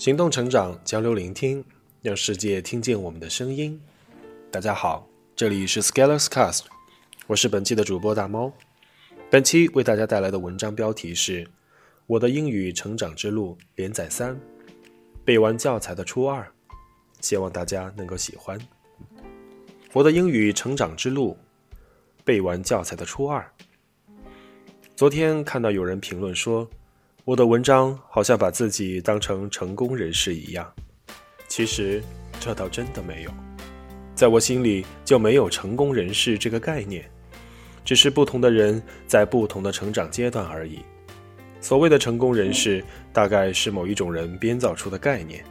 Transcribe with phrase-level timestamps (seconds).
[0.00, 1.62] 行动成长，交流聆听，
[2.00, 3.78] 让世界听见我们的声音。
[4.50, 6.62] 大家好，这里是 Scalers Cast，
[7.26, 8.50] 我是本期的主播大猫。
[9.28, 11.44] 本期为大家带来的文章标题是
[12.06, 14.40] 《我的英语成长之路》连载三，
[15.22, 16.50] 背完教材的初二，
[17.20, 18.58] 希望大家能够喜欢。
[19.92, 21.36] 我的英语成长之路，
[22.24, 23.46] 背完教材的初二。
[24.96, 26.66] 昨天看到有人评论说。
[27.26, 30.66] 我的文章好像把自己当成成功人士一样，
[31.48, 32.02] 其实
[32.40, 33.30] 这倒真的没有，
[34.14, 37.04] 在我心里就没有成功人士这个概念，
[37.84, 40.78] 只是不同的人在不同的成长阶段而已。
[41.60, 45.44] 所谓的成功人士，大概是某一种人编造出的概念，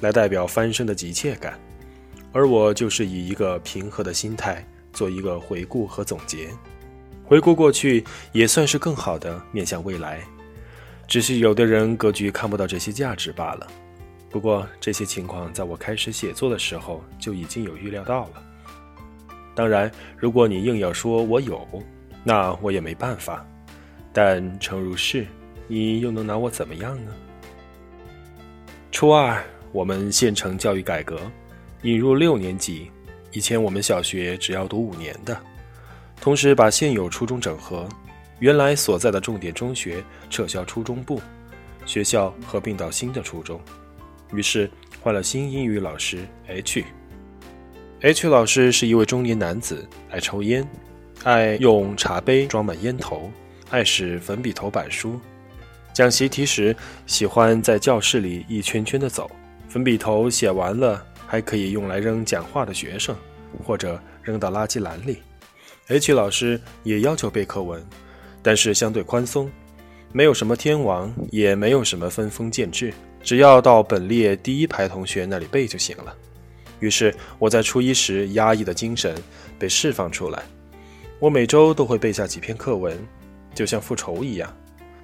[0.00, 1.58] 来代表翻身的急切感，
[2.32, 6.48] 而我就是以一个平和的心态做一个回顾和总结，
[7.24, 10.20] 回顾过去也算是更好的面向未来。
[11.06, 13.66] 只是有的人格局看不到这些价值罢了。
[14.28, 18.42] 不过这些情况在我开始写作的时候就已经有预料到了。
[19.54, 21.66] 当然，如果你硬要说我有，
[22.22, 23.46] 那我也没办法。
[24.12, 25.26] 但诚如是，
[25.68, 27.12] 你又能拿我怎么样呢？
[28.90, 31.20] 初二，我们县城教育改革，
[31.82, 32.90] 引入六年级。
[33.32, 35.38] 以前我们小学只要读五年的，
[36.20, 37.88] 同时把现有初中整合。
[38.38, 41.20] 原来所在的重点中学撤销初中部，
[41.86, 43.60] 学校合并到新的初中，
[44.32, 44.70] 于是
[45.00, 46.84] 换了新英语老师 H。
[48.02, 50.68] H 老师是一位中年男子，爱抽烟，
[51.24, 53.30] 爱用茶杯装满烟头，
[53.70, 55.18] 爱使粉笔头板书。
[55.94, 59.30] 讲习题时喜欢在教室里一圈圈的走，
[59.66, 63.16] 粉笔头写完了还可以用来扔讲话的学生，
[63.64, 65.22] 或者扔到垃圾篮里。
[65.88, 67.82] H 老师也要求背课文。
[68.46, 69.50] 但是相对宽松，
[70.12, 76.16] 没有什么天王，也没有什么分封建制，只要到本列第一排同学那里背就行了。
[76.78, 79.20] 于是我在初一时压抑的精神
[79.58, 80.44] 被释放出来，
[81.18, 82.96] 我每周都会背下几篇课文，
[83.52, 84.56] 就像复仇一样。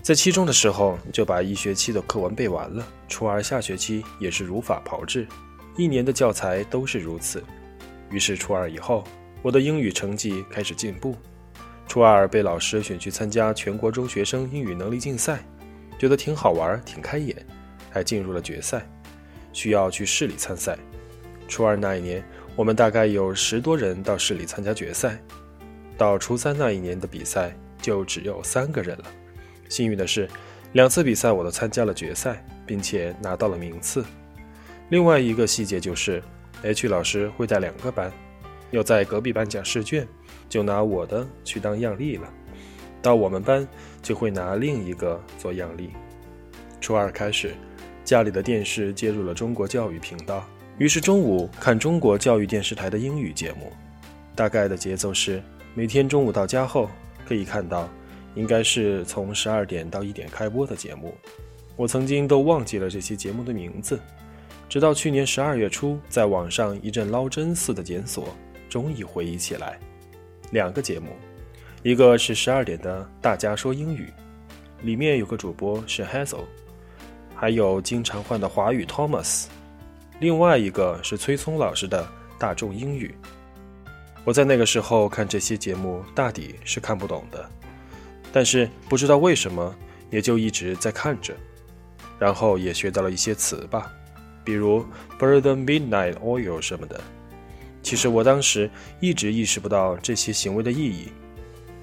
[0.00, 5.28] 在期中的时候就把一学期的课文背完了，初二下学期也是如法炮制，
[5.76, 7.44] 一年的教材都是如此。
[8.10, 9.04] 于是初二以后，
[9.42, 11.14] 我的英语成绩开始进步。
[11.86, 15.38] 初二被老师选去参加全国中学生英语能力竞赛，
[15.98, 17.34] 觉得挺好玩，挺开眼，
[17.90, 18.86] 还进入了决赛，
[19.52, 20.76] 需要去市里参赛。
[21.48, 22.22] 初二那一年，
[22.54, 25.18] 我们大概有十多人到市里参加决赛。
[25.96, 29.04] 到初三那一年的比赛，就只有三个人了。
[29.68, 30.28] 幸运的是，
[30.72, 34.04] 两次比赛我都参加了决赛，并且拿到了名次。
[34.90, 36.22] 另外一个细节就是
[36.62, 38.12] ，H 老师会带两个班，
[38.72, 40.06] 要在隔壁班讲试卷。
[40.48, 42.32] 就拿我的去当样例了，
[43.02, 43.66] 到我们班
[44.02, 45.90] 就会拿另一个做样例。
[46.80, 47.54] 初二开始，
[48.04, 50.44] 家里的电视接入了中国教育频道，
[50.78, 53.72] 于是中午看中国教育电视台的英语节目。
[54.34, 55.42] 大概的节奏是，
[55.74, 56.88] 每天中午到家后
[57.26, 57.88] 可以看到，
[58.34, 61.14] 应该是从十二点到一点开播的节目。
[61.74, 63.98] 我曾经都忘记了这些节目的名字，
[64.68, 68.28] 直到去年十二月初，在网上一阵捞针似的检索，
[68.68, 69.78] 终于回忆起来。
[70.50, 71.08] 两个节目，
[71.82, 74.12] 一个是十二点的《大家说英语》，
[74.84, 76.44] 里面有个主播是 Hazel，
[77.34, 79.46] 还有经常换的华语 Thomas。
[80.20, 82.02] 另外一个是崔聪老师的
[82.38, 83.14] 《大众英语》。
[84.24, 87.48] 我在那个时候看这些节目，大抵是看不懂的，
[88.32, 89.74] 但是不知道为什么，
[90.10, 91.34] 也就一直在看着，
[92.18, 93.92] 然后也学到了一些词吧，
[94.42, 94.84] 比如
[95.18, 97.00] “burn the midnight oil” 什么的。
[97.86, 101.06] 其实我当时一直意识不到这些行为的意义，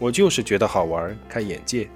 [0.00, 1.88] 我就是觉得好玩、开眼界。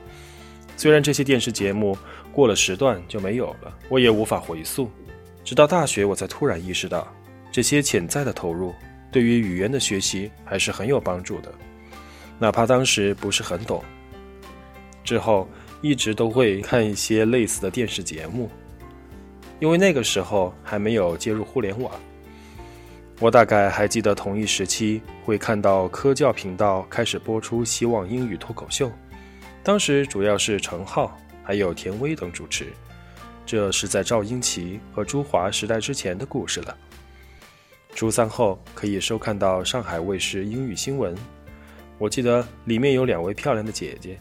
[0.77, 1.99] 虽然这些电视节目
[2.33, 4.89] 过了时段就没有了，我也无法回溯。
[5.43, 7.13] 直到大学，我才突然意识到，
[7.51, 8.73] 这些潜在的投入
[9.11, 11.53] 对于语言的学习还是很有帮助的，
[12.39, 13.83] 哪怕当时不是很懂。
[15.03, 15.49] 之后
[15.83, 18.49] 一直都会看一些类似的电视节目，
[19.59, 21.91] 因为那个时候还没有接入互联网。
[23.19, 28.89] 我大概还记得同一时期会看到科教频道开始播出《希望英语脱口秀》，
[29.63, 32.67] 当时主要是程浩还有田薇等主持，
[33.47, 36.77] 这是在赵英奇和朱华时代之前的故事了。
[37.95, 41.17] 初三后可以收看到上海卫视英语新闻，
[41.97, 44.19] 我记得里面有两位漂亮的姐姐，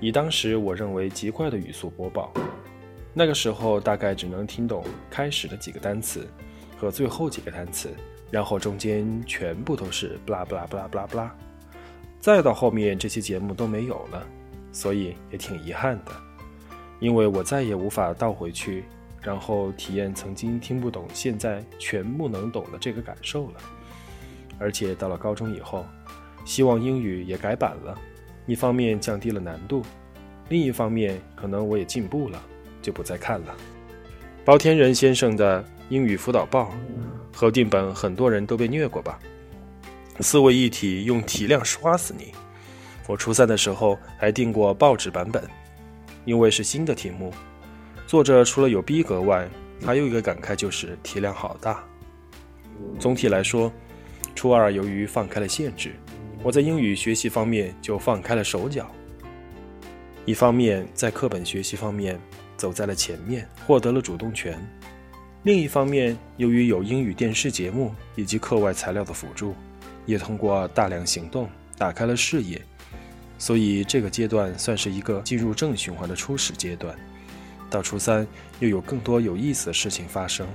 [0.00, 2.32] 以当时我认为极快的语速播报，
[3.14, 6.26] 那个时候大概只能听懂开始的几个单词。
[6.80, 7.90] 和最后几个单词，
[8.30, 11.30] 然后中间全部都是布拉布拉布拉布拉布拉，
[12.20, 14.26] 再到后面这些节目都没有了，
[14.72, 16.12] 所以也挺遗憾的，
[16.98, 18.84] 因为我再也无法倒回去
[19.20, 23.60] 然后体验曾经听不懂，现在全部能懂的这个感受了。
[24.58, 25.84] 而且到了高中以后，
[26.46, 27.94] 希望英语也改版了，
[28.46, 29.82] 一方面降低了难度，
[30.48, 32.42] 另一方面可能我也进步了，
[32.80, 33.54] 就不再看了。
[34.42, 36.72] 包天人先生的英语辅导报
[37.34, 39.18] 核定本，很多人都被虐过吧？
[40.20, 42.32] 四位一体，用体量刷死你！
[43.08, 45.42] 我初三的时候还订过报纸版本，
[46.24, 47.34] 因为是新的题目。
[48.06, 49.48] 作者除了有逼格外，
[49.84, 51.82] 还有一个感慨就是体量好大。
[53.00, 53.72] 总体来说，
[54.36, 55.96] 初二由于放开了限制，
[56.40, 58.88] 我在英语学习方面就放开了手脚。
[60.24, 62.20] 一方面在课本学习方面
[62.56, 64.54] 走在了前面，获得了主动权；
[65.42, 69.54] 另一方面，由于有英语电视节目以及课外材料的辅助，
[70.04, 71.48] 也通过大量行动
[71.78, 72.60] 打开了视野。
[73.38, 76.94] 所以这个阶段算是一个进入正循环的初始阶段。
[77.70, 78.26] 到初三，
[78.58, 80.46] 又有更多有意思的事情发生。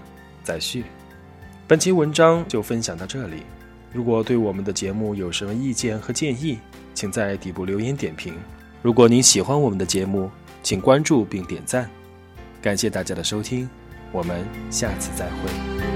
[0.44, 0.84] 再续，
[1.68, 3.42] 本期文章就分享到这里。
[3.92, 6.60] 如果对我们的节目有什么意见和建议，
[6.94, 8.36] 请在底部留言点评。
[8.84, 10.30] 如果您喜欢我们的节目，
[10.62, 11.90] 请关注并点赞。
[12.62, 13.68] 感谢大家的收听，
[14.16, 15.95] 我们下次再会。